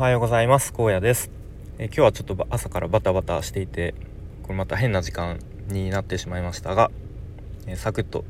[0.00, 0.72] おはようございます。
[0.74, 1.30] 荒野です。
[1.76, 3.94] え今日はちょっと朝からバタバタしていて
[4.42, 5.38] これまた変な時間
[5.68, 6.90] になってしまいましたが
[7.66, 8.24] えサクッと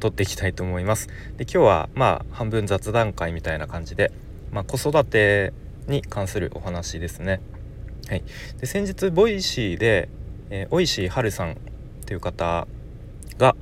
[0.00, 1.08] 撮っていきたいと思います。
[1.38, 4.12] で今日はまあ半分雑談回みたいな感じで
[4.52, 5.54] まあ、子育て
[5.86, 7.40] に関するお話ですね。
[8.06, 8.22] はい。
[8.60, 10.10] で先日 Voicy で、
[10.50, 11.56] えー、おいしいはるさん
[12.04, 12.68] という方
[13.38, 13.56] が、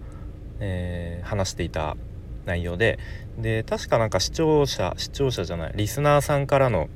[0.59, 1.97] えー、話していた
[2.45, 2.99] 内容で
[3.39, 6.89] で確かなんか視聴者視聴者じゃないリスナーさんからの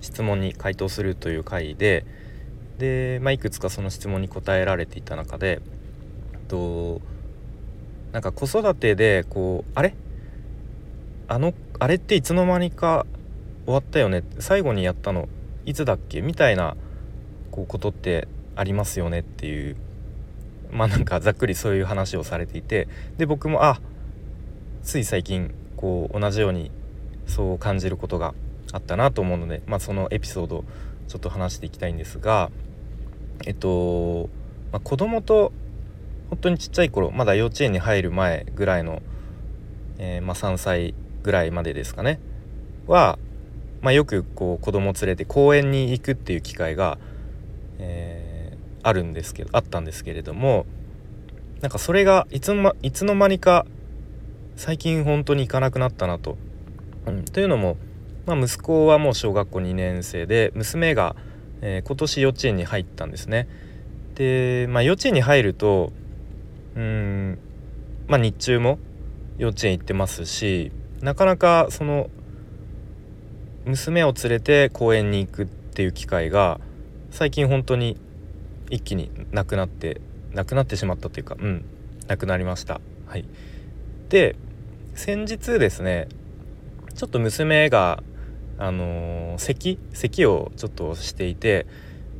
[0.00, 2.04] 質問に回答するという回で
[2.78, 5.60] で、まあ、いくつかその質問に答えられていた中で
[6.48, 7.00] と
[8.12, 9.94] なんか子育てでこうあれ？
[11.26, 13.04] あのあれっていつの間にか
[13.66, 14.22] 終わったよね？
[14.38, 15.28] 最後にやったの
[15.66, 16.22] いつだっけ？
[16.22, 16.76] みたいな
[17.50, 19.18] こうことってありますよね？
[19.20, 19.76] っていう
[20.70, 23.80] まあなんかざっくりそういう話をされていてで僕もあ
[24.82, 26.70] つい最近こう同じように
[27.26, 28.32] そう感じることが
[28.72, 30.64] あったなと思うので、まあ、そのエピソード
[31.06, 32.50] ちょっと話していきたいんですが
[33.46, 34.28] えっと、
[34.72, 35.52] まあ、子供と
[36.30, 39.02] 本当にちっちゃい頃まだ幼稚園に入る前ぐらいの、
[39.98, 42.20] えー、まあ、3歳ぐらいまでですかね
[42.86, 43.18] は、
[43.80, 46.98] まあ、よくこう子供を連れて公園に行くっていう機会が、
[47.78, 50.66] えー、あるんですけどあったんですけれども
[51.60, 53.66] なんかそれがいつの,、ま、いつの間にか
[54.58, 56.36] 最近本当に行かなくなったなと。
[57.06, 57.76] うん、というのも、
[58.28, 61.16] まあ、息子はもう小学校2年生で娘が、
[61.62, 63.48] えー、今年幼稚園に入ったんですね。
[64.16, 65.92] で、まあ、幼稚園に入ると
[66.76, 67.38] うん
[68.06, 68.78] まあ日中も
[69.38, 72.10] 幼稚園行ってますしなかなかその
[73.64, 76.60] 娘を連れて公園に行くっていう機会が
[77.10, 77.96] 最近本当に
[78.68, 80.02] 一気になくなって
[80.34, 81.64] なくなってしまったというかうん
[82.06, 82.80] なくなりました。
[83.06, 83.24] はい、
[84.10, 84.36] で
[84.94, 86.08] 先日ですね
[86.94, 88.02] ちょっと娘が
[88.58, 89.78] あの、咳？
[89.92, 91.66] 咳をちょっとしていて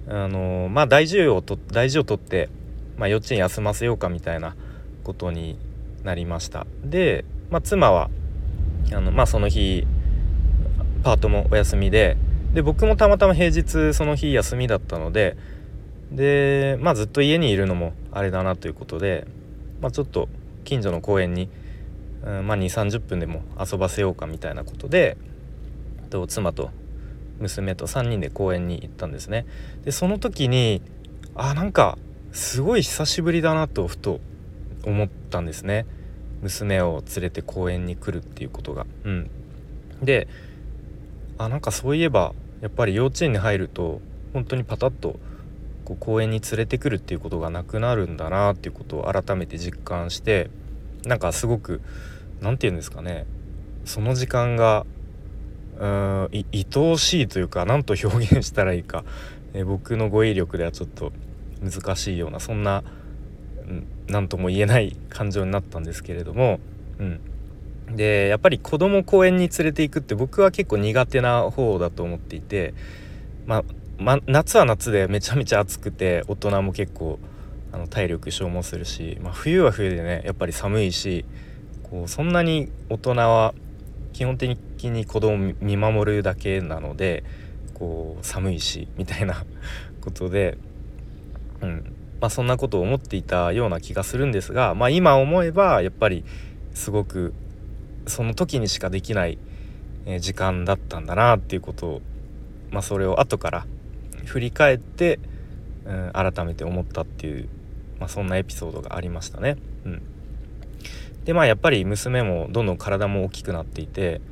[0.08, 2.48] あの、まあ大事をと大事を取って、
[2.96, 4.56] まあ、幼稚園休ませようかみたいな
[5.04, 5.58] ことに
[6.04, 6.66] なりました。
[6.84, 8.10] で、まあ、妻は
[8.92, 9.86] あの、まあ、その日
[11.02, 12.16] パートもお休みで
[12.54, 15.36] で僕もたまたま平日その日休みだったので
[16.10, 19.26] で、まあ、ずっと家にいるのもあれだなということで、
[19.80, 20.28] まあ、ちょっと
[20.64, 21.48] 近所の公園に
[22.24, 25.16] うん、まあ2 3 0分でも遊ばせようかみたいなことで
[26.08, 26.70] と妻と
[27.38, 29.46] 娘と3人で公園に行ったんですね。
[29.84, 30.82] でその時に
[31.34, 31.98] あなんか
[32.32, 34.20] すごい久しぶりだなとふと
[34.84, 35.86] 思ったんですね
[36.42, 38.86] 娘を連れて公園に来るっていうことが。
[39.04, 39.30] うん、
[40.02, 40.28] で
[41.38, 44.00] あなんかそういえばやっぱり幼稚園に入ると
[44.32, 45.18] 本当にパタッと
[45.84, 50.50] こう公園に連れてくるっていうことがなくなるんだなっていうことを改めて実感して
[51.04, 51.80] なんかすごく
[52.40, 53.26] 何て言うんですかね
[53.84, 54.84] その時間が
[55.78, 59.04] うん愛おしいというか何と表現したらいいか、
[59.54, 61.12] え 僕の語彙力ではちょっと
[61.62, 62.82] 難しいようなそんな
[64.08, 66.58] 何とも言えない感情になったんですけれども、
[66.98, 67.20] うん、
[67.96, 72.74] でやっぱり子供公園に連れていくって僕は結構苦手な方だと思っていて、
[73.46, 73.64] まあ、
[73.98, 77.18] ま夏は夏でめちゃめちゃ暑くて大人も結構
[77.72, 81.24] あの体力消耗するし、まあ、冬は冬でねやっぱり寒いし
[81.90, 83.54] こうそんなに大人は
[84.18, 84.58] 基本的
[84.90, 87.22] に子供を見守るだけなので
[87.74, 89.44] こう寒いしみたいな
[90.02, 90.58] ことで、
[91.60, 96.24] うんまあ、そんなことを思っていたような気がするんですが、まあ、今思えばやっぱり
[96.74, 97.32] すごく
[98.08, 99.38] その時にしかできない
[100.18, 102.02] 時間だったんだなっていうことを、
[102.72, 103.66] まあ、それを後から
[104.24, 105.20] 振り返って、
[105.86, 107.48] うん、改めて思ったっていう
[107.98, 109.56] まあ、そんなエピソードがありましたね。
[109.84, 110.02] うん、
[111.28, 114.22] でまあやっぱり娘もどんどん体も大きくなっていて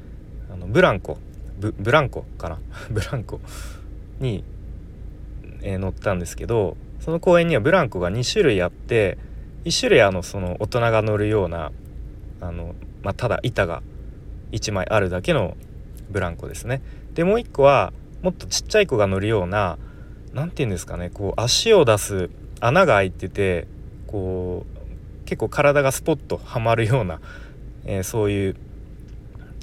[0.51, 1.19] あのブランコ
[1.61, 2.59] ブランコかな？
[2.89, 3.39] ブランコ
[4.19, 4.45] に、
[5.61, 9.19] えー、乗ったんですけどその公園にはブランコが2種類あって
[9.67, 11.71] 1種類あのその大人が乗るような
[12.41, 13.83] あの、まあ、ただ板が
[14.53, 15.55] 1枚あるだけの
[16.09, 16.81] ブランコですね。
[17.13, 17.93] でもう1個は
[18.23, 19.77] もっとちっちゃい子が乗るような
[20.33, 22.31] 何て言うんですかねこう足を出す
[22.61, 23.67] 穴が開いてて
[24.07, 24.76] こう
[25.27, 27.21] 結構体がスポッとはまるような、
[27.85, 28.57] えー、そういう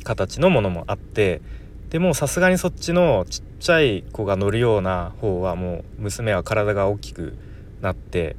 [0.03, 1.41] 形のものもあって
[1.89, 7.35] でもさすがにそっちのちっちゃい子が乗るような方はもう娘は体が大きく
[7.81, 8.35] なって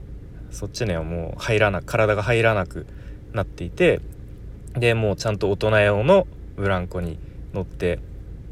[0.50, 2.86] そっちにはもう入らな体が入らなく
[3.32, 4.00] なっていて
[4.74, 6.26] でもうちゃんと大人用の
[6.56, 7.18] ブランコに
[7.52, 8.00] 乗って、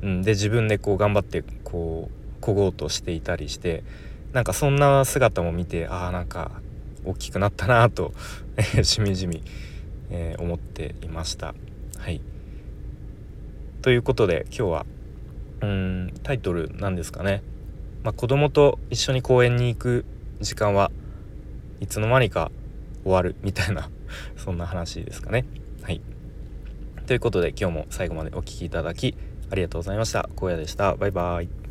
[0.03, 3.85] うん、で自分でこう頑張ってこうこごうとしていたりして
[4.33, 6.51] なんかそんな姿も見てああなんか
[7.05, 8.13] 大きくなったなと
[8.83, 9.43] しみじみ、
[10.11, 11.55] えー、思っていました。
[11.99, 12.21] はい
[13.83, 14.87] ということで今日は
[15.61, 17.43] うんタイトルなんですかね、
[18.05, 20.05] まあ、子供と一緒に公園に行く
[20.41, 20.91] 時間は
[21.81, 22.51] いつの間にか
[23.03, 23.91] 終わるみたいな
[24.37, 25.45] そんな話ですかね。
[25.83, 26.01] はい
[27.07, 29.17] ということで今日も最後までお聴きいただき
[29.51, 30.29] ありがとうございました。
[30.37, 30.95] 荒野でした。
[30.95, 31.62] バイバイ。